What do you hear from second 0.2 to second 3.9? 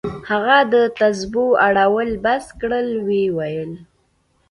هغه د تسبو اړول بس كړل ويې ويل.